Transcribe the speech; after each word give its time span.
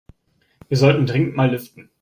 Wir 0.67 0.77
sollten 0.77 1.05
dringend 1.05 1.35
mal 1.35 1.51
lüften. 1.51 1.89